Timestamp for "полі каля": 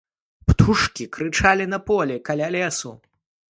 1.91-2.51